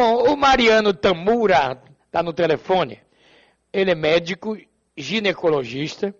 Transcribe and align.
Bom, 0.00 0.32
o 0.32 0.36
Mariano 0.36 0.94
Tamura 0.94 1.76
está 2.06 2.22
no 2.22 2.32
telefone. 2.32 3.00
Ele 3.72 3.90
é 3.90 3.96
médico, 3.96 4.56
ginecologista, 4.96 6.14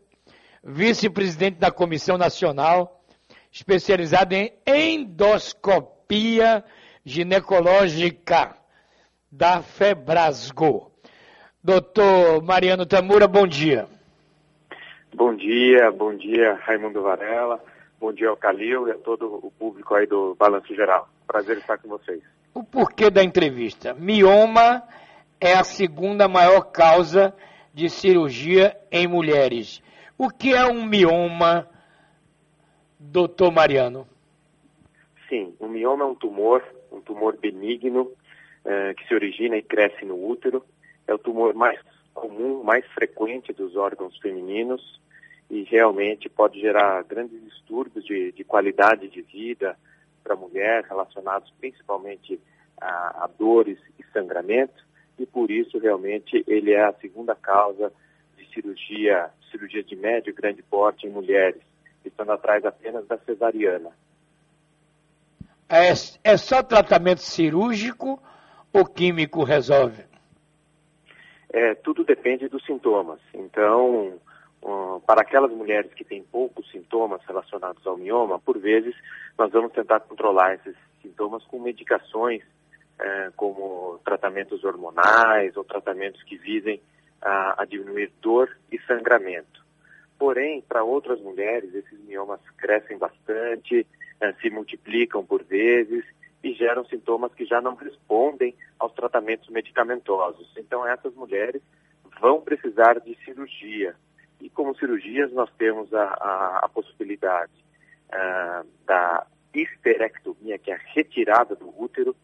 vice-presidente 0.65 1.61
da 1.61 1.71
Comissão 1.71 2.19
Nacional, 2.19 3.05
especializado 3.53 4.35
em 4.35 4.53
endoscopia 4.67 6.65
ginecológica 7.05 8.57
da 9.31 9.63
FEBRASGO. 9.63 10.91
Doutor 11.63 12.43
Mariano 12.43 12.85
Tamura, 12.85 13.29
bom 13.29 13.47
dia. 13.47 13.87
Bom 15.15 15.37
dia, 15.37 15.93
bom 15.93 16.17
dia 16.17 16.55
Raimundo 16.65 17.01
Varela, 17.01 17.63
bom 18.01 18.13
dia 18.13 18.29
ao 18.29 18.37
Calil 18.37 18.89
e 18.89 18.91
a 18.91 18.99
todo 18.99 19.39
o 19.41 19.53
público 19.53 19.95
aí 19.95 20.05
do 20.05 20.35
Balanço 20.35 20.75
Geral. 20.75 21.09
Prazer 21.29 21.59
estar 21.59 21.79
com 21.79 21.89
vocês. 21.89 22.38
O 22.55 22.63
porquê 22.63 23.11
da 23.11 23.23
entrevista? 23.23 23.95
Mioma 23.95 24.83
é 25.41 25.55
a 25.55 25.65
segunda 25.65 26.27
maior 26.29 26.73
causa 26.73 27.35
de 27.73 27.89
cirurgia 27.89 28.77
em 28.91 29.07
mulheres. 29.07 29.83
O 30.17 30.29
que 30.29 30.53
é 30.53 30.67
um 30.67 30.85
mioma, 30.85 31.69
doutor 32.99 33.53
Mariano? 33.53 34.07
Sim, 35.29 35.55
o 35.61 35.69
mioma 35.69 36.05
é 36.05 36.07
um 36.09 36.15
tumor, 36.15 36.65
um 36.91 37.01
tumor 37.01 37.37
benigno, 37.37 38.11
eh, 38.65 38.95
que 38.95 39.07
se 39.07 39.15
origina 39.15 39.57
e 39.57 39.63
cresce 39.63 40.05
no 40.05 40.29
útero. 40.29 40.65
É 41.07 41.15
o 41.15 41.19
tumor 41.19 41.55
mais 41.55 41.79
comum, 42.13 42.65
mais 42.65 42.85
frequente 42.87 43.53
dos 43.53 43.77
órgãos 43.77 44.19
femininos 44.19 45.01
e 45.51 45.63
realmente 45.63 46.29
pode 46.29 46.61
gerar 46.61 47.03
grandes 47.05 47.41
distúrbios 47.43 48.05
de, 48.05 48.33
de 48.33 48.45
qualidade 48.45 49.09
de 49.09 49.23
vida, 49.23 49.77
para 50.29 50.35
a 50.35 50.39
mulher, 50.39 50.85
relacionados 50.85 51.51
principalmente 51.59 52.39
a, 52.79 53.25
a, 53.25 53.31
dores 53.39 53.79
e 53.99 54.05
sangramento, 54.13 54.85
e 55.19 55.25
por 55.25 55.51
isso 55.51 55.79
realmente 55.79 56.45
ele 56.47 56.73
é 56.73 56.85
a 56.85 56.93
segunda 56.93 57.35
causa 57.35 57.91
de 58.37 58.47
cirurgia, 58.53 59.31
cirurgia 59.51 59.83
de 59.83 59.97
médio 59.97 60.31
e 60.31 60.35
grande 60.35 60.63
porte 60.63 61.07
em 61.07 61.11
mulheres, 61.11 61.63
estando 62.05 62.33
atrás 62.33 62.65
apenas 62.65 63.07
da 63.07 63.17
cesariana. 63.19 63.91
É, 65.67 65.89
é 66.25 66.37
só 66.37 66.63
tratamento 66.63 67.23
cirúrgico 67.23 68.23
ou 68.73 68.85
químico 68.85 69.43
resolve? 69.45 70.05
É, 71.51 71.75
tudo 71.77 72.05
depende 72.05 72.49
dos 72.49 72.65
sintomas. 72.67 73.21
Então, 73.33 74.21
para 75.09 75.23
aquelas 75.23 75.51
mulheres 75.51 75.91
que 75.95 76.05
têm 76.05 76.23
poucos 76.23 76.71
sintomas 76.71 77.23
relacionados 77.27 77.87
ao 77.87 77.97
mioma, 77.97 78.39
por 78.39 78.59
vezes 78.59 78.95
nós 79.39 79.51
vamos 79.51 79.73
tentar 79.73 80.01
controlar 80.01 80.57
esses 80.57 80.77
sintomas 81.01 81.43
com 81.45 81.59
medicações, 81.59 82.43
é, 83.01 83.31
como 83.35 83.99
tratamentos 84.05 84.63
hormonais 84.65 85.57
ou 85.57 85.65
tratamentos 85.65 86.23
que 86.25 86.37
visem 86.37 86.79
a, 87.23 87.63
a 87.63 87.65
diminuir 87.65 88.13
dor 88.21 88.55
e 88.71 88.79
sangramento. 88.81 89.65
Porém, 90.19 90.61
para 90.61 90.85
outras 90.85 91.19
mulheres, 91.23 91.75
esses 91.75 91.99
miomas 92.01 92.41
crescem 92.59 92.99
bastante, 92.99 93.87
é, 94.21 94.33
se 94.35 94.51
multiplicam 94.51 95.25
por 95.25 95.43
vezes 95.43 96.05
e 96.45 96.53
geram 96.53 96.85
sintomas 96.85 97.33
que 97.33 97.47
já 97.47 97.63
não 97.63 97.77
respondem 97.77 98.55
aos 98.79 98.93
tratamentos 98.93 99.49
medicamentosos. 99.49 100.53
Então, 100.59 100.87
essas 100.87 101.15
mulheres 101.15 101.63
vão 102.21 102.43
precisar 102.43 103.01
de 103.01 103.17
cirurgia 103.25 103.97
e 104.41 104.49
como 104.51 104.77
cirurgias 104.77 105.33
nós 105.33 105.51
temos 105.59 105.93
a, 105.93 106.05
a, 106.05 106.61
a 106.65 106.69
possibilidade 106.69 107.53
uh, 108.09 108.67
da 108.87 109.27
histerectomia, 109.55 110.59
que 110.59 110.71
é 110.71 110.75
a 110.75 110.81
retirada 110.95 111.55
do 111.57 111.69
útero, 111.81 112.15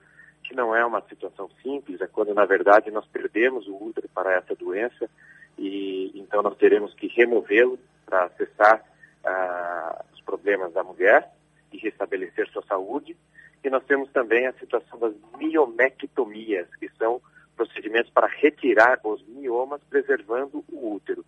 que 0.43 0.55
não 0.55 0.75
é 0.75 0.85
uma 0.85 1.01
situação 1.09 1.49
simples, 1.63 2.01
é 2.01 2.07
quando 2.07 2.35
na 2.35 2.45
verdade 2.45 2.91
nós 2.91 3.07
perdemos 3.07 3.67
o 3.67 3.83
útero 3.83 4.09
para 4.15 4.35
essa 4.35 4.55
doença 4.55 5.09
e 5.59 6.13
então 6.15 6.43
nós 6.43 6.57
teremos 6.57 6.93
que 6.95 7.07
removê-lo 7.09 7.79
para 8.05 8.25
acessar 8.25 8.85
uh, 9.25 10.05
os 10.13 10.21
problemas 10.21 10.73
da 10.73 10.85
mulher 10.85 11.31
e 11.73 11.79
restabelecer 11.79 12.49
sua 12.49 12.63
saúde. 12.63 13.17
E 13.63 13.71
nós 13.71 13.83
temos 13.85 14.11
também 14.11 14.47
a 14.47 14.53
situação 14.53 14.99
das 14.99 15.15
miomectomias, 15.39 16.69
que 16.77 16.89
são 16.99 17.21
procedimentos 17.57 18.11
para 18.11 18.27
retirar 18.27 19.01
os 19.03 19.27
miomas, 19.27 19.81
preservando 19.89 20.63
o 20.71 20.95
útero. 20.95 21.25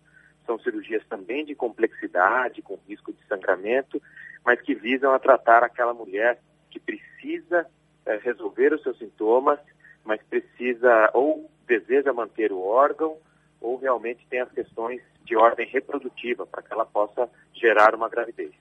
São 0.47 0.57
cirurgias 0.57 1.05
também 1.07 1.45
de 1.45 1.53
complexidade, 1.53 2.63
com 2.63 2.79
risco 2.87 3.13
de 3.13 3.23
sangramento, 3.27 4.01
mas 4.43 4.59
que 4.61 4.73
visam 4.73 5.13
a 5.13 5.19
tratar 5.19 5.61
aquela 5.61 5.93
mulher 5.93 6.39
que 6.71 6.79
precisa 6.79 7.67
é, 8.05 8.17
resolver 8.17 8.73
os 8.73 8.81
seus 8.81 8.97
sintomas, 8.97 9.59
mas 10.05 10.21
precisa 10.23 11.11
ou 11.13 11.51
deseja 11.67 12.13
manter 12.13 12.51
o 12.51 12.61
órgão, 12.61 13.17
ou 13.59 13.77
realmente 13.77 14.25
tem 14.29 14.39
as 14.39 14.51
questões 14.51 15.01
de 15.25 15.35
ordem 15.35 15.67
reprodutiva, 15.67 16.47
para 16.47 16.61
que 16.61 16.71
ela 16.71 16.85
possa 16.85 17.29
gerar 17.53 17.93
uma 17.93 18.07
gravidez. 18.07 18.51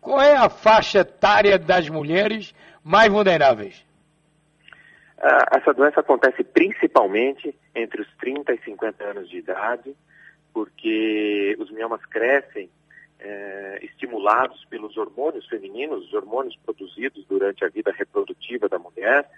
Qual 0.00 0.20
é 0.20 0.36
a 0.36 0.48
faixa 0.48 1.00
etária 1.00 1.58
das 1.58 1.88
mulheres 1.88 2.52
mais 2.82 3.10
vulneráveis? 3.10 3.86
Ah, 5.18 5.58
essa 5.58 5.72
doença 5.72 6.00
acontece 6.00 6.42
principalmente 6.44 7.56
entre 7.74 8.02
os 8.02 8.08
30 8.16 8.52
e 8.52 8.58
50 8.64 9.04
anos 9.04 9.28
de 9.28 9.38
idade, 9.38 9.96
porque 10.56 11.54
os 11.58 11.70
miomas 11.70 12.02
crescem 12.06 12.70
é, 13.20 13.78
estimulados 13.82 14.64
pelos 14.70 14.96
hormônios 14.96 15.46
femininos, 15.46 16.06
os 16.06 16.14
hormônios 16.14 16.56
produzidos 16.64 17.26
durante 17.26 17.62
a 17.62 17.68
vida 17.68 17.92
reprodutiva 17.92 18.66
da 18.66 18.78
mulher, 18.78 19.28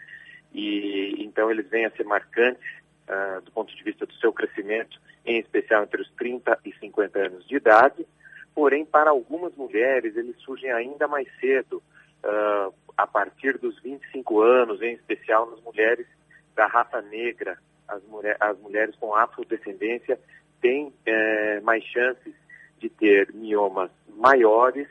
e 0.54 1.16
então 1.18 1.50
eles 1.50 1.68
vêm 1.68 1.86
a 1.86 1.90
ser 1.90 2.04
marcantes 2.04 2.62
uh, 3.08 3.40
do 3.40 3.50
ponto 3.50 3.74
de 3.74 3.82
vista 3.82 4.06
do 4.06 4.14
seu 4.14 4.32
crescimento, 4.32 4.96
em 5.26 5.40
especial 5.40 5.82
entre 5.82 6.02
os 6.02 6.10
30 6.12 6.56
e 6.64 6.72
50 6.74 7.18
anos 7.18 7.48
de 7.48 7.56
idade. 7.56 8.06
Porém, 8.54 8.84
para 8.84 9.10
algumas 9.10 9.52
mulheres, 9.56 10.16
eles 10.16 10.36
surgem 10.38 10.70
ainda 10.70 11.08
mais 11.08 11.26
cedo, 11.40 11.82
uh, 12.22 12.72
a 12.96 13.08
partir 13.08 13.58
dos 13.58 13.76
25 13.82 14.40
anos, 14.40 14.80
em 14.82 14.94
especial 14.94 15.50
nas 15.50 15.60
mulheres 15.62 16.06
da 16.54 16.68
raça 16.68 17.02
negra, 17.02 17.58
as, 17.88 18.04
mulher, 18.04 18.36
as 18.38 18.56
mulheres 18.60 18.94
com 18.96 19.12
afrodescendência 19.16 20.16
tem 20.60 20.92
é, 21.06 21.60
mais 21.60 21.84
chances 21.84 22.34
de 22.78 22.88
ter 22.88 23.32
miomas 23.34 23.90
maiores, 24.16 24.88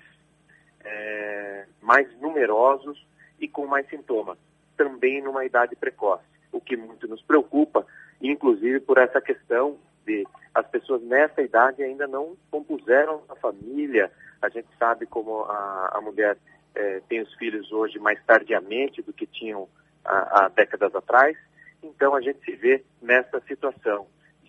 é, 0.83 1.65
mais 1.81 2.07
numerosos 2.19 3.05
e 3.39 3.47
com 3.47 3.65
mais 3.65 3.87
sintomas, 3.89 4.37
também 4.75 5.21
numa 5.21 5.45
idade 5.45 5.75
precoce, 5.75 6.23
o 6.51 6.59
que 6.59 6.75
muito 6.75 7.07
nos 7.07 7.21
preocupa, 7.21 7.85
inclusive 8.21 8.79
por 8.79 8.97
essa 8.97 9.21
questão 9.21 9.77
de 10.05 10.25
as 10.53 10.67
pessoas 10.67 11.01
nessa 11.03 11.41
idade 11.41 11.83
ainda 11.83 12.07
não 12.07 12.35
compuseram 12.49 13.21
a 13.29 13.35
família, 13.35 14.11
a 14.41 14.49
gente 14.49 14.67
sabe 14.79 15.05
como 15.05 15.43
a, 15.43 15.91
a 15.93 16.01
mulher 16.01 16.37
é, 16.73 17.01
tem 17.07 17.21
os 17.21 17.33
filhos 17.35 17.71
hoje 17.71 17.99
mais 17.99 18.19
tardiamente 18.25 19.01
do 19.01 19.13
que 19.13 19.27
tinham 19.27 19.67
há, 20.03 20.49
décadas 20.49 20.95
atrás, 20.95 21.37
então 21.83 22.15
a 22.15 22.21
gente 22.21 22.43
se 22.43 22.55
vê 22.55 22.83
nessa 23.01 23.39
situação 23.41 24.07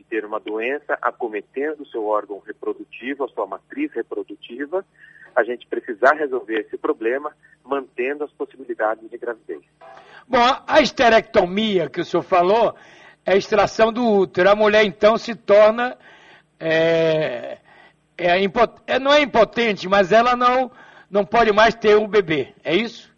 ter 0.09 0.25
uma 0.25 0.41
doença 0.41 0.99
acometendo 1.01 1.83
o 1.83 1.87
seu 1.87 2.07
órgão 2.07 2.41
reprodutivo, 2.41 3.25
a 3.25 3.29
sua 3.29 3.47
matriz 3.47 3.93
reprodutiva, 3.93 4.85
a 5.35 5.45
gente 5.45 5.67
precisar 5.67 6.15
resolver 6.15 6.61
esse 6.61 6.77
problema 6.77 7.33
mantendo 7.65 8.25
as 8.25 8.33
possibilidades 8.33 9.09
de 9.09 9.19
gravidez. 9.19 9.63
Bom, 10.27 10.39
a 10.67 10.81
esterectomia 10.81 11.89
que 11.89 12.01
o 12.01 12.05
senhor 12.05 12.23
falou 12.23 12.75
é 13.25 13.33
a 13.33 13.37
extração 13.37 13.93
do 13.93 14.05
útero. 14.05 14.51
A 14.51 14.57
mulher 14.57 14.85
então 14.85 15.17
se 15.17 15.35
torna. 15.35 15.97
É, 16.59 17.59
é, 18.17 18.45
é, 18.87 18.99
não 18.99 19.13
é 19.13 19.21
impotente, 19.21 19.89
mas 19.89 20.11
ela 20.11 20.35
não, 20.35 20.71
não 21.11 21.25
pode 21.25 21.53
mais 21.53 21.75
ter 21.75 21.97
um 21.97 22.09
bebê, 22.09 22.53
é 22.65 22.75
isso? 22.75 23.15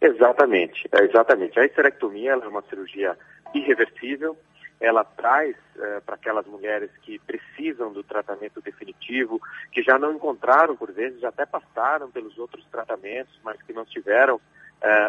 Exatamente, 0.00 0.88
é 0.90 1.04
exatamente. 1.04 1.60
A 1.60 1.64
esterectomia 1.64 2.32
é 2.32 2.36
uma 2.48 2.62
cirurgia 2.62 3.16
irreversível, 3.54 4.36
ela 4.82 5.04
traz 5.04 5.54
é, 5.78 6.00
para 6.00 6.16
aquelas 6.16 6.44
mulheres 6.44 6.90
que 7.02 7.16
precisam 7.20 7.92
do 7.92 8.02
tratamento 8.02 8.60
definitivo, 8.60 9.40
que 9.70 9.80
já 9.80 9.96
não 9.96 10.12
encontraram, 10.12 10.76
por 10.76 10.90
vezes, 10.90 11.20
já 11.20 11.28
até 11.28 11.46
passaram 11.46 12.10
pelos 12.10 12.36
outros 12.36 12.64
tratamentos, 12.66 13.38
mas 13.44 13.62
que 13.62 13.72
não 13.72 13.84
tiveram, 13.84 14.40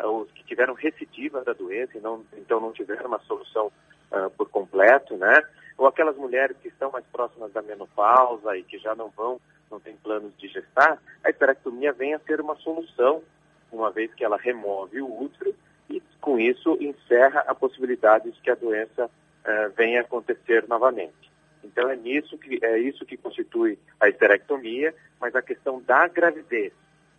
ou 0.04 0.28
que 0.28 0.44
tiveram 0.44 0.76
recidiva 0.76 1.44
da 1.44 1.54
doença 1.54 1.98
e 1.98 2.02
não, 2.02 2.24
então 2.38 2.60
não 2.60 2.72
tiveram 2.72 3.08
uma 3.08 3.18
solução 3.22 3.72
uh, 4.12 4.30
por 4.38 4.48
completo, 4.50 5.18
né? 5.18 5.42
Ou 5.76 5.88
aquelas 5.88 6.16
mulheres 6.16 6.56
que 6.62 6.68
estão 6.68 6.92
mais 6.92 7.06
próximas 7.08 7.52
da 7.52 7.64
menopausa 7.64 8.56
e 8.56 8.62
que 8.62 8.78
já 8.78 8.94
não 8.94 9.10
vão, 9.10 9.42
não 9.72 9.80
têm 9.80 9.98
planos 9.98 10.32
de 10.38 10.48
gestar, 10.48 11.02
a 11.24 11.32
histerectomia 11.32 11.92
vem 11.92 12.14
a 12.14 12.20
ser 12.20 12.40
uma 12.40 12.56
solução, 12.58 13.24
uma 13.72 13.90
vez 13.90 14.14
que 14.14 14.24
ela 14.24 14.38
remove 14.38 15.02
o 15.02 15.24
útero 15.24 15.56
e 15.90 16.00
com 16.22 16.40
isso 16.40 16.78
encerra 16.80 17.44
a 17.48 17.56
possibilidade 17.56 18.30
de 18.30 18.40
que 18.40 18.52
a 18.52 18.56
doença 18.56 19.10
uh, 19.46 19.74
venha 19.76 20.02
acontecer 20.02 20.66
novamente. 20.68 21.32
Então 21.64 21.90
é 21.90 21.96
nisso 21.96 22.38
que 22.38 22.60
é 22.64 22.78
isso 22.78 23.06
que 23.06 23.18
constitui 23.18 23.80
a 24.00 24.10
histerectomia, 24.10 24.94
mas 25.20 25.36
a 25.36 25.42
questão 25.42 25.82
da 25.82 26.08
gravidez 26.08 26.74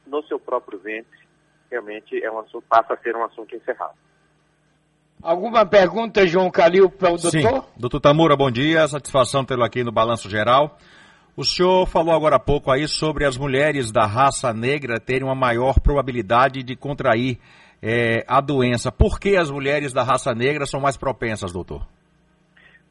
no 0.07 0.23
seu 0.25 0.39
próprio 0.39 0.79
ventre 0.79 1.25
realmente 1.71 2.23
é 2.23 2.31
um 2.31 2.39
assunto, 2.39 2.65
passa 2.69 2.95
a 2.95 2.97
ser 2.99 3.17
um 3.17 3.25
assunto 3.25 3.55
encerrado. 3.57 3.95
Alguma 5.23 5.65
pergunta, 5.65 6.27
João 6.27 6.51
Calil, 6.51 6.91
para 6.91 7.11
o 7.11 7.17
doutor? 7.17 7.31
Sim. 7.31 7.63
Doutor 7.79 8.01
Tamura, 8.01 8.37
bom 8.37 8.51
dia. 8.51 8.87
Satisfação 8.87 9.43
tê-lo 9.43 9.65
aqui 9.65 9.83
no 9.83 9.91
Balanço 9.91 10.29
Geral. 10.29 10.77
O 11.35 11.43
senhor 11.43 11.87
falou 11.87 12.15
agora 12.15 12.37
há 12.37 12.39
pouco 12.39 12.71
aí 12.71 12.87
sobre 12.87 13.25
as 13.25 13.37
mulheres 13.37 13.91
da 13.91 14.07
raça 14.07 14.53
negra 14.53 15.01
terem 15.01 15.25
uma 15.25 15.35
maior 15.35 15.81
probabilidade 15.81 16.63
de 16.63 16.77
contrair 16.77 17.39
é, 17.83 18.25
a 18.29 18.41
doença. 18.41 18.93
Por 18.93 19.19
que 19.19 19.37
as 19.37 19.51
mulheres 19.51 19.93
da 19.93 20.03
raça 20.03 20.35
negra 20.35 20.67
são 20.67 20.79
mais 20.79 20.97
propensas, 20.97 21.53
doutor? 21.53 21.87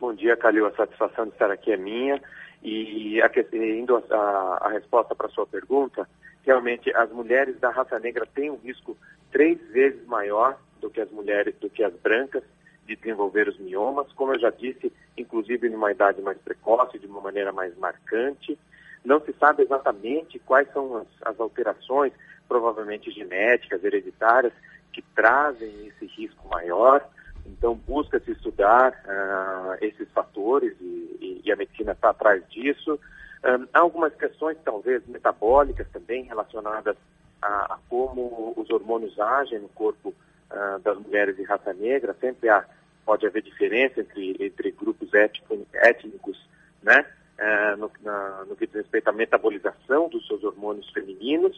Bom 0.03 0.13
dia, 0.13 0.35
Calil. 0.35 0.65
A 0.65 0.71
satisfação 0.73 1.27
de 1.27 1.31
estar 1.31 1.49
aqui 1.49 1.71
é 1.71 1.77
minha. 1.77 2.21
E 2.61 3.21
indo 3.53 3.95
a, 3.95 4.15
a, 4.17 4.67
a 4.67 4.69
resposta 4.71 5.15
para 5.15 5.27
a 5.27 5.29
sua 5.29 5.47
pergunta, 5.47 6.05
realmente 6.45 6.93
as 6.93 7.09
mulheres 7.09 7.57
da 7.61 7.69
raça 7.69 7.97
negra 7.99 8.25
têm 8.35 8.51
um 8.51 8.57
risco 8.57 8.97
três 9.31 9.57
vezes 9.71 10.05
maior 10.05 10.59
do 10.81 10.89
que 10.89 10.99
as 10.99 11.09
mulheres, 11.09 11.55
do 11.61 11.69
que 11.69 11.81
as 11.81 11.93
brancas 11.93 12.43
de 12.85 12.97
desenvolver 12.97 13.47
os 13.47 13.57
miomas, 13.57 14.11
como 14.11 14.33
eu 14.33 14.39
já 14.41 14.49
disse, 14.49 14.91
inclusive 15.17 15.69
numa 15.69 15.93
idade 15.93 16.21
mais 16.21 16.37
precoce, 16.37 16.99
de 16.99 17.07
uma 17.07 17.21
maneira 17.21 17.53
mais 17.53 17.73
marcante. 17.77 18.59
Não 19.05 19.21
se 19.21 19.31
sabe 19.39 19.63
exatamente 19.63 20.37
quais 20.39 20.69
são 20.73 20.97
as, 20.97 21.07
as 21.21 21.39
alterações, 21.39 22.11
provavelmente 22.49 23.09
genéticas, 23.09 23.81
hereditárias, 23.81 24.51
que 24.91 25.01
trazem 25.15 25.87
esse 25.87 26.07
risco 26.07 26.45
maior. 26.49 27.01
Então, 27.45 27.75
busca-se 27.75 28.31
estudar 28.31 28.91
uh, 28.91 29.83
esses 29.83 30.09
fatores 30.11 30.73
e, 30.79 31.17
e, 31.21 31.41
e 31.45 31.51
a 31.51 31.55
medicina 31.55 31.91
está 31.91 32.09
atrás 32.09 32.43
disso. 32.49 32.99
Um, 33.43 33.67
há 33.73 33.79
algumas 33.79 34.15
questões, 34.15 34.57
talvez, 34.63 35.05
metabólicas 35.07 35.87
também 35.91 36.23
relacionadas 36.23 36.95
a, 37.41 37.73
a 37.73 37.79
como 37.89 38.53
os 38.55 38.69
hormônios 38.69 39.19
agem 39.19 39.59
no 39.59 39.67
corpo 39.69 40.09
uh, 40.09 40.79
das 40.79 40.97
mulheres 40.97 41.35
de 41.35 41.43
raça 41.43 41.73
negra. 41.73 42.15
Sempre 42.21 42.47
há, 42.47 42.65
pode 43.05 43.27
haver 43.27 43.41
diferença 43.43 43.99
entre, 43.99 44.37
entre 44.39 44.71
grupos 44.71 45.13
étnico, 45.13 45.67
étnicos, 45.73 46.49
né? 46.81 47.05
Uh, 47.37 47.77
no, 47.77 47.91
na, 48.01 48.45
no, 48.45 48.55
que 48.55 48.67
diz 48.67 48.75
respeito 48.75 49.09
à 49.09 49.11
metabolização 49.11 50.07
dos 50.07 50.25
seus 50.27 50.41
hormônios 50.43 50.89
femininos. 50.91 51.57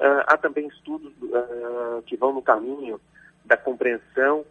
Uh, 0.00 0.22
há 0.26 0.36
também 0.36 0.68
estudos 0.68 1.12
que 2.06 2.16
vão 2.16 2.32
no 2.32 2.42
caminho 2.42 3.00
da 3.44 3.56
compreensão 3.56 4.44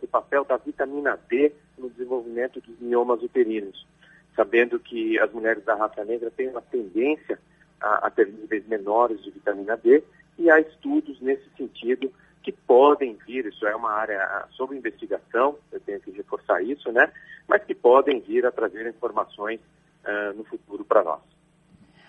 do 0.00 0.08
papel 0.08 0.44
da 0.44 0.56
vitamina 0.56 1.18
D 1.28 1.52
no 1.78 1.88
desenvolvimento 1.90 2.60
dos 2.60 2.78
miomas 2.80 3.22
uterinos, 3.22 3.86
sabendo 4.34 4.80
que 4.80 5.18
as 5.18 5.30
mulheres 5.32 5.64
da 5.64 5.74
raça 5.74 6.04
negra 6.04 6.30
têm 6.30 6.48
uma 6.48 6.60
tendência 6.60 7.38
a, 7.80 8.06
a 8.06 8.10
ter 8.10 8.26
níveis 8.26 8.66
menores 8.66 9.22
de 9.22 9.30
vitamina 9.30 9.76
D, 9.76 10.02
e 10.38 10.50
há 10.50 10.58
estudos 10.58 11.20
nesse 11.20 11.48
sentido 11.56 12.12
que 12.42 12.52
podem 12.52 13.16
vir, 13.26 13.46
isso 13.46 13.66
é 13.66 13.76
uma 13.76 13.92
área 13.92 14.46
sob 14.52 14.74
investigação, 14.76 15.56
eu 15.70 15.80
tenho 15.80 16.00
que 16.00 16.10
reforçar 16.10 16.62
isso, 16.62 16.90
né? 16.90 17.12
Mas 17.46 17.62
que 17.64 17.74
podem 17.74 18.20
vir 18.20 18.46
a 18.46 18.50
trazer 18.50 18.88
informações 18.88 19.60
uh, 20.04 20.36
no 20.36 20.44
futuro 20.44 20.84
para 20.84 21.04
nós. 21.04 21.20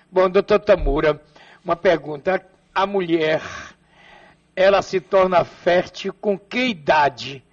Bom, 0.09 0.29
doutor 0.29 0.59
Tamura, 0.59 1.21
uma 1.63 1.75
pergunta. 1.75 2.45
A 2.73 2.87
mulher, 2.87 3.41
ela 4.55 4.81
se 4.81 5.01
torna 5.01 5.43
fértil 5.43 6.13
com 6.13 6.39
que 6.39 6.69
idade? 6.69 7.43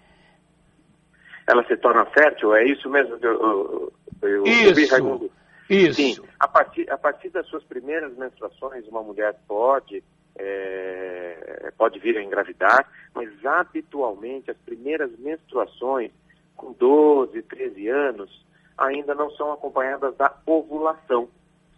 Ela 1.48 1.64
se 1.64 1.76
torna 1.78 2.04
fértil? 2.04 2.54
É 2.54 2.64
isso 2.64 2.90
mesmo 2.90 3.18
que 3.18 3.26
eu, 3.26 3.32
eu, 3.32 3.92
eu 4.28 4.44
isso, 4.44 4.68
ouvi, 4.68 4.86
Raimundo? 4.86 5.30
Isso. 5.70 5.94
Sim, 5.94 6.16
a 6.38 6.46
partir, 6.46 6.90
a 6.90 6.98
partir 6.98 7.30
das 7.30 7.46
suas 7.46 7.64
primeiras 7.64 8.14
menstruações, 8.16 8.86
uma 8.86 9.02
mulher 9.02 9.34
pode 9.48 10.04
é, 10.38 11.72
pode 11.76 11.98
vir 11.98 12.16
a 12.16 12.22
engravidar, 12.22 12.86
mas 13.14 13.28
habitualmente 13.44 14.50
as 14.50 14.56
primeiras 14.58 15.10
menstruações 15.18 16.12
com 16.54 16.72
12, 16.72 17.42
13 17.42 17.88
anos 17.88 18.46
ainda 18.76 19.14
não 19.14 19.30
são 19.30 19.52
acompanhadas 19.52 20.14
da 20.16 20.34
ovulação, 20.46 21.28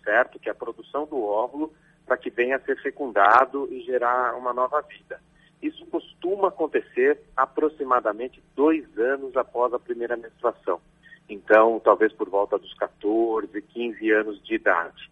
certo? 0.04 0.38
Que 0.38 0.48
é 0.48 0.52
a 0.52 0.54
produção 0.54 1.06
do 1.06 1.22
óvulo 1.22 1.72
para 2.04 2.16
que 2.16 2.28
venha 2.28 2.56
a 2.56 2.60
ser 2.60 2.80
fecundado 2.82 3.68
e 3.72 3.80
gerar 3.82 4.34
uma 4.34 4.52
nova 4.52 4.82
vida. 4.82 5.20
Isso 5.62 5.84
costuma 5.86 6.48
acontecer 6.48 7.20
aproximadamente 7.36 8.42
dois 8.56 8.86
anos 8.98 9.36
após 9.36 9.72
a 9.74 9.78
primeira 9.78 10.16
menstruação. 10.16 10.80
Então, 11.28 11.80
talvez 11.80 12.12
por 12.12 12.28
volta 12.28 12.58
dos 12.58 12.72
14, 12.74 13.60
15 13.62 14.10
anos 14.10 14.42
de 14.42 14.54
idade. 14.54 15.10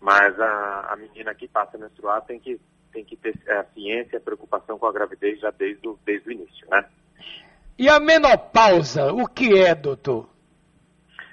Mas 0.00 0.38
a, 0.40 0.92
a 0.92 0.96
menina 0.96 1.34
que 1.34 1.46
passa 1.46 1.76
a 1.76 1.80
menstruar 1.80 2.22
tem 2.22 2.40
que 2.40 2.60
tem 2.92 3.04
que 3.04 3.16
ter 3.16 3.34
a 3.50 3.64
ciência, 3.72 4.18
a 4.18 4.20
preocupação 4.20 4.78
com 4.78 4.86
a 4.86 4.92
gravidez 4.92 5.40
já 5.40 5.50
desde 5.50 5.88
o, 5.88 5.98
desde 6.04 6.28
o 6.28 6.32
início, 6.32 6.66
né? 6.70 6.84
E 7.78 7.88
a 7.88 7.98
menopausa, 7.98 9.12
o 9.12 9.26
que 9.26 9.58
é, 9.58 9.74
doutor? 9.74 10.28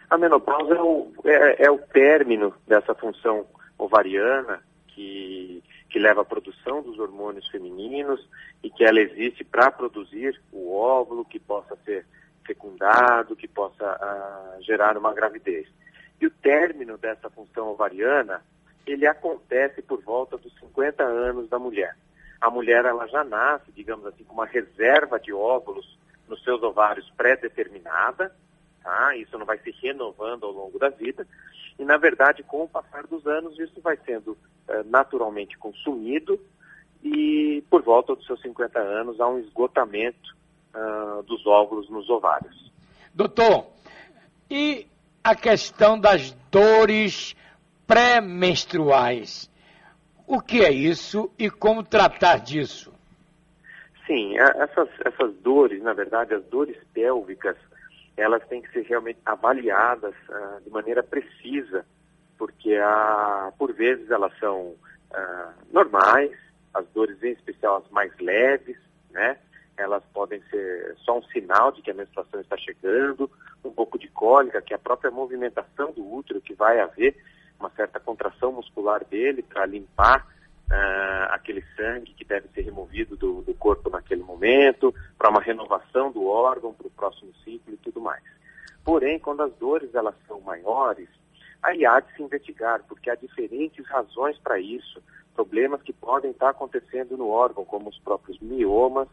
A 0.10 0.18
menopausa 0.18 0.74
é 0.74 0.82
o, 0.82 1.12
é, 1.26 1.66
é 1.66 1.70
o 1.72 1.78
término 1.78 2.54
dessa 2.66 2.96
função 2.96 3.46
ovariana 3.78 4.64
que, 4.88 5.62
que 5.90 6.00
leva 6.00 6.22
à 6.22 6.26
produção 6.26 6.82
dos 6.82 7.00
hormônios 7.00 7.48
femininos 7.48 8.28
e 8.64 8.70
que 8.70 8.84
ela 8.84 9.00
existe 9.00 9.44
para 9.44 9.72
produzir 9.72 10.40
o 10.52 10.74
óvulo 10.74 11.26
que 11.26 11.40
possa 11.40 11.76
ser 11.84 12.06
fecundado, 12.46 13.36
que 13.36 13.48
possa 13.48 13.86
uh, 13.86 14.64
gerar 14.64 14.98
uma 14.98 15.14
gravidez. 15.14 15.68
E 16.22 16.28
o 16.28 16.32
término 16.32 16.98
dessa 16.98 17.30
função 17.30 17.70
ovariana 17.70 18.44
ele 18.86 19.06
acontece 19.06 19.82
por 19.82 20.02
volta 20.02 20.38
dos 20.38 20.54
50 20.60 21.04
anos 21.04 21.50
da 21.50 21.60
mulher. 21.60 21.96
A 22.42 22.50
mulher 22.50 22.86
ela 22.86 23.06
já 23.08 23.24
nasce, 23.24 23.72
digamos 23.72 24.06
assim, 24.06 24.24
com 24.24 24.34
uma 24.34 24.46
reserva 24.46 25.20
de 25.20 25.32
óvulos 25.34 25.98
nos 26.28 26.44
seus 26.44 26.62
ovários 26.64 27.10
pré-determinada, 27.18 28.34
tá? 28.84 29.16
Isso 29.16 29.38
não 29.38 29.46
vai 29.46 29.58
se 29.60 29.72
renovando 29.82 30.46
ao 30.46 30.52
longo 30.52 30.78
da 30.78 30.90
vida. 30.90 31.28
E, 31.78 31.86
na 31.86 31.98
verdade, 31.98 32.44
com 32.44 32.64
o 32.64 32.70
passar 32.70 33.08
dos 33.08 33.26
anos, 33.26 33.58
isso 33.60 33.80
vai 33.82 33.98
sendo 34.06 34.38
eh, 34.68 34.84
naturalmente 34.84 35.58
consumido 35.58 36.40
e, 37.04 37.64
por 37.70 37.82
volta 37.82 38.16
dos 38.16 38.26
seus 38.26 38.42
50 38.42 38.80
anos, 38.80 39.20
há 39.20 39.28
um 39.28 39.40
esgotamento 39.40 40.36
uh, 40.74 41.24
dos 41.24 41.46
óvulos 41.48 41.90
nos 41.90 42.10
ovários. 42.10 42.72
Doutor, 43.14 43.68
e 44.50 44.86
a 45.24 45.36
questão 45.36 46.00
das 46.00 46.32
dores 46.52 47.36
pré-menstruais. 47.88 49.50
O 50.28 50.40
que 50.40 50.64
é 50.64 50.72
isso 50.72 51.32
e 51.40 51.50
como 51.50 51.84
tratar 51.84 52.38
disso? 52.40 52.94
Sim, 54.06 54.38
essas, 54.38 54.90
essas 55.06 55.34
dores, 55.38 55.82
na 55.82 55.94
verdade, 55.94 56.34
as 56.34 56.44
dores 56.46 56.78
pélvicas, 56.94 57.58
elas 58.20 58.46
têm 58.48 58.62
que 58.62 58.72
ser 58.72 58.84
realmente 58.84 59.20
avaliadas 59.26 60.14
uh, 60.30 60.62
de 60.64 60.70
maneira 60.70 61.04
precisa, 61.04 61.86
porque 62.38 62.78
uh, 62.78 63.52
por 63.58 63.74
vezes 63.74 64.10
elas 64.10 64.38
são 64.40 64.76
uh, 65.12 65.54
normais, 65.72 66.32
as 66.74 66.86
dores 66.90 67.22
em 67.24 67.32
especial 67.32 67.78
as 67.78 67.92
mais 67.92 68.12
leves, 68.20 68.78
né? 69.12 69.38
Elas 69.78 70.04
podem 70.14 70.42
ser 70.50 70.96
só 71.00 71.18
um 71.18 71.24
sinal 71.24 71.72
de 71.72 71.82
que 71.82 71.92
a 71.92 71.94
menstruação 71.94 72.42
está 72.42 72.58
chegando, 72.58 73.32
um 73.64 73.72
pouco 73.72 73.98
de 73.98 74.10
cólica, 74.10 74.62
que 74.62 74.74
a 74.74 74.80
própria 74.80 75.10
movimentação 75.10 75.92
do 75.94 76.14
útero 76.14 76.42
que 76.42 76.54
vai 76.54 76.80
haver, 76.80 77.16
uma 77.60 77.70
certa 77.72 78.00
contração 78.00 78.52
muscular 78.52 79.04
dele 79.06 79.42
para 79.42 79.66
limpar 79.66 80.26
uh, 80.72 81.32
aquele 81.32 81.64
sangue 81.76 82.14
que 82.14 82.24
deve 82.24 82.48
ser 82.50 82.62
removido 82.62 83.16
do, 83.16 83.42
do 83.42 83.54
corpo 83.54 83.90
naquele 83.90 84.24
momento, 84.24 84.94
para 85.18 85.30
uma 85.30 85.42
renovação 85.42 86.12
do 86.12 86.26
órgão 86.26 86.74
para 86.74 86.88
o 86.88 86.92
próximo 86.92 87.34
ciclo 87.44 87.74
e 87.74 87.78
tudo 87.78 88.00
mais. 88.00 88.24
Porém, 88.84 89.20
quando 89.20 89.42
as 89.42 89.54
dores 89.56 89.94
elas 89.94 90.16
são 90.28 90.40
maiores, 90.42 91.10
aí 91.62 91.86
há 91.86 92.00
de 92.00 92.14
se 92.14 92.24
investigar, 92.24 92.84
porque 92.88 93.10
há 93.10 93.16
diferentes 93.16 93.86
razões 93.88 94.38
para 94.40 94.60
isso, 94.60 95.02
problemas 95.36 95.82
que 95.82 95.94
podem 95.94 96.32
estar 96.32 96.50
acontecendo 96.50 97.18
no 97.18 97.30
órgão, 97.30 97.66
como 97.66 97.90
os 97.90 98.00
próprios 98.00 98.40
miomas, 98.40 99.08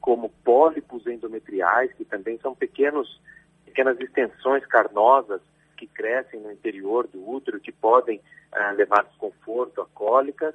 como 0.00 0.30
pólipos 0.44 1.06
endometriais, 1.06 1.92
que 1.92 2.04
também 2.04 2.38
são 2.38 2.54
pequenos, 2.54 3.20
pequenas 3.64 3.98
extensões 4.00 4.64
carnosas 4.66 5.40
que 5.76 5.86
crescem 5.86 6.40
no 6.40 6.50
interior 6.50 7.06
do 7.06 7.28
útero, 7.28 7.60
que 7.60 7.72
podem 7.72 8.20
ah, 8.52 8.70
levar 8.72 9.04
desconforto 9.04 9.80
a 9.80 9.86
cólicas, 9.86 10.54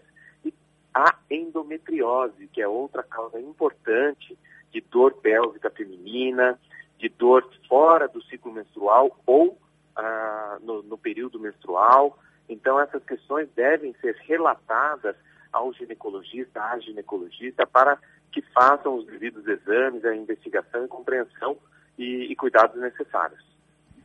a 0.94 1.16
endometriose, 1.30 2.48
que 2.48 2.62
é 2.62 2.68
outra 2.68 3.04
causa 3.04 3.40
importante 3.40 4.38
de 4.72 4.82
dor 4.82 5.14
pélvica 5.14 5.70
feminina, 5.70 6.60
de 7.00 7.10
dor 7.10 7.48
fora 7.68 8.08
do 8.08 8.24
ciclo 8.24 8.52
menstrual 8.52 9.20
ou 9.26 9.58
ah, 9.96 10.58
no, 10.62 10.84
no 10.84 10.98
período 10.98 11.40
menstrual. 11.40 12.18
Então, 12.48 12.80
essas 12.80 13.04
questões 13.04 13.50
devem 13.56 13.94
ser 14.02 14.16
relatadas 14.28 15.16
ao 15.52 15.74
ginecologista, 15.74 16.62
à 16.64 16.80
ginecologista, 16.80 17.66
para 17.66 17.98
que 18.32 18.42
façam 18.54 18.96
os 18.96 19.06
devidos 19.06 19.48
exames, 19.48 20.04
a 20.04 20.16
investigação 20.16 20.84
e 20.84 20.88
compreensão 20.88 21.58
e, 21.98 22.32
e 22.32 22.36
cuidados 22.36 22.82
necessários. 22.82 23.40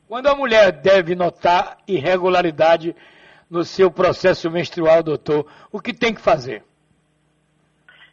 Quando 0.06 0.26
a 0.26 0.34
mulher 0.34 0.72
deve 0.72 1.14
notar 1.14 1.78
irregularidade 1.86 2.94
no 3.50 3.64
seu 3.64 3.90
processo 3.90 4.50
menstrual, 4.50 5.02
doutor, 5.02 5.46
o 5.72 5.80
que 5.80 5.94
tem 5.94 6.14
que 6.14 6.20
fazer? 6.20 6.62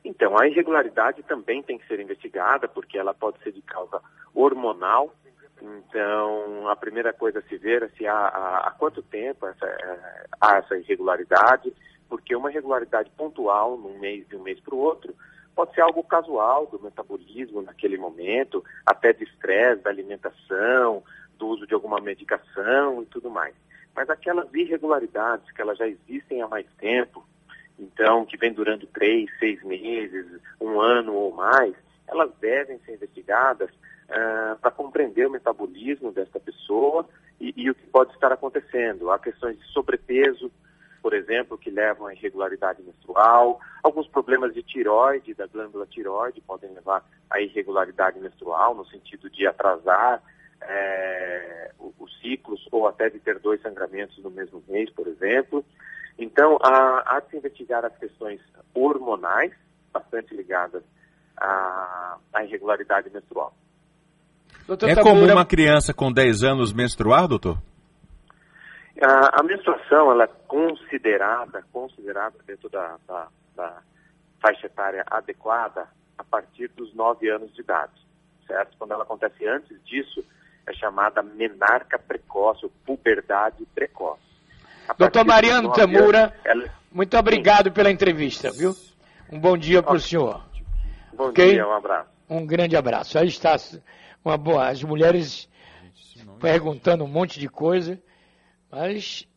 Então, 0.06 0.38
a 0.38 0.48
irregularidade 0.48 1.24
também 1.24 1.64
tem 1.64 1.80
que 1.80 1.88
ser 1.88 2.00
investigada, 2.00 2.68
porque 2.68 2.96
ela 2.96 3.12
pode 3.12 3.40
ser 3.40 3.52
de 3.52 3.62
causa 3.64 4.00
hormonal. 4.36 5.12
Então, 5.60 6.70
a 6.70 6.76
primeira 6.76 7.12
coisa 7.12 7.40
a 7.40 7.42
se 7.42 7.58
ver 7.58 7.82
é 7.82 7.90
se 7.90 8.06
há, 8.06 8.14
há, 8.14 8.68
há 8.68 8.72
quanto 8.72 9.02
tempo 9.02 9.48
essa, 9.48 9.66
é, 9.66 10.26
há 10.40 10.58
essa 10.58 10.78
irregularidade, 10.78 11.74
porque 12.08 12.36
uma 12.36 12.52
irregularidade 12.52 13.10
pontual, 13.18 13.78
num 13.78 13.98
mês 13.98 14.28
de 14.28 14.36
um 14.36 14.44
mês 14.44 14.60
para 14.60 14.76
o 14.76 14.78
outro, 14.78 15.12
pode 15.56 15.74
ser 15.74 15.82
algo 15.82 16.04
casual 16.04 16.68
do 16.68 16.80
metabolismo 16.80 17.64
naquele 17.64 17.98
momento, 17.98 18.64
até 18.86 19.12
de 19.12 19.24
estresse, 19.24 19.82
da 19.82 19.90
alimentação, 19.90 21.02
do 21.40 21.48
uso 21.48 21.66
de 21.66 21.74
alguma 21.74 22.00
medicação 22.00 23.02
e 23.02 23.06
tudo 23.08 23.32
mais. 23.32 23.56
Mas 23.96 24.08
aquelas 24.08 24.54
irregularidades 24.54 25.50
que 25.52 25.62
elas 25.62 25.80
já 25.80 25.88
existem 25.88 26.44
há 26.44 26.48
mais 26.48 26.68
tempo, 26.78 27.26
então, 27.78 28.26
que 28.26 28.38
vem 28.38 28.54
durando 28.54 28.88
três, 28.88 29.30
seis 29.40 29.62
meses, 29.64 30.26
um 30.60 30.80
ano 30.80 31.14
ou 31.14 31.34
mais, 31.34 31.76
elas 32.08 32.32
devem 32.40 32.80
ser 32.80 32.94
investigadas 32.94 33.70
uh, 33.70 34.58
para 34.60 34.72
compreender 34.72 35.28
o 35.28 35.32
metabolismo 35.32 36.12
dessa 36.12 36.40
pessoa 36.40 37.08
e, 37.40 37.54
e, 37.56 37.70
o 37.70 37.76
que 37.76 37.86
pode 37.88 38.14
estar 38.14 38.32
acontecendo. 38.32 39.12
Há 39.12 39.20
questões 39.20 39.60
de 39.60 39.66
sobrepeso, 39.66 40.52
por 41.02 41.14
exemplo, 41.14 41.58
que 41.58 41.70
levam 41.70 42.08
à 42.08 42.14
irregularidade 42.14 42.82
menstrual, 42.82 43.60
alguns 43.84 44.08
problemas 44.08 44.54
de 44.54 44.64
tiroide, 44.64 45.34
da 45.34 45.46
glândula 45.46 45.86
tiroide, 45.86 46.42
podem 46.42 46.74
levar 46.74 47.06
à 47.30 47.42
irregularidade 47.42 48.20
menstrual, 48.20 48.74
no 48.74 48.86
sentido 48.88 49.30
de 49.30 49.46
atrasar 49.46 50.24
é, 50.62 51.72
os 52.00 52.20
ciclos 52.22 52.68
ou 52.72 52.88
até 52.88 53.10
de 53.10 53.20
ter 53.20 53.38
dois 53.40 53.62
sangramentos 53.62 54.18
no 54.24 54.32
mesmo 54.32 54.64
mês, 54.68 54.90
por 54.92 55.08
exemplo. 55.08 55.64
Então, 56.18 56.58
há, 56.62 57.04
há 57.06 57.20
de 57.20 57.30
se 57.30 57.38
investigar 57.38 57.84
as 57.84 57.96
questões 57.98 58.40
hormonais, 58.74 59.52
bastante 59.92 60.34
ligadas 60.36 60.84
à, 61.38 62.18
à 62.34 62.44
irregularidade 62.44 63.10
menstrual. 63.10 63.54
Doutor 64.68 64.90
é 64.90 64.96
comum 64.96 65.32
uma 65.32 65.46
criança 65.46 65.94
com 65.94 66.12
10 66.12 66.44
anos 66.44 66.74
menstruar, 66.74 67.28
doutor? 67.28 67.58
A, 69.02 69.42
a, 69.42 69.44
menstruação 69.44 70.12
ela 70.12 70.24
é 70.24 70.30
considerada, 70.48 71.64
considerada 71.72 72.38
dentro 72.48 72.70
da, 72.70 72.98
da, 73.06 73.28
da, 73.56 73.82
faixa 74.42 74.68
etária 74.68 75.04
adequada 75.12 75.88
a 76.18 76.24
partir 76.24 76.70
dos 76.70 76.94
9 76.96 77.30
anos 77.30 77.54
de 77.54 77.62
idade, 77.62 77.94
certo? 78.48 78.76
Quando 78.78 78.94
ela 78.94 79.04
acontece 79.04 79.46
antes 79.46 79.84
disso, 79.84 80.24
é 80.66 80.74
chamada 80.74 81.22
menarca 81.22 82.00
precoce, 82.00 82.66
ou 82.66 82.72
puberdade 82.86 83.66
precoce. 83.76 84.24
Doutor 84.98 85.26
Mariano 85.26 85.72
Tamura, 85.72 86.34
ela... 86.44 86.66
muito 86.92 87.18
obrigado 87.18 87.68
Sim. 87.68 87.74
pela 87.74 87.92
entrevista, 87.92 88.52
viu? 88.52 88.76
Um 89.32 89.40
bom 89.40 89.58
dia 89.58 89.82
para 89.82 89.96
o 89.96 90.00
senhor. 90.00 90.46
Bom 91.14 91.30
okay? 91.30 91.54
dia, 91.54 91.68
um 91.68 91.74
abraço. 91.74 92.10
Um 92.30 92.46
grande 92.46 92.76
abraço. 92.76 93.18
Aí 93.18 93.28
está 93.28 93.56
uma 94.24 94.38
boa. 94.38 94.68
As 94.68 94.84
mulheres 94.84 95.50
perguntando 96.40 97.04
um 97.04 97.08
monte 97.08 97.40
de 97.40 97.48
coisa, 97.48 98.00
mas 98.70 99.28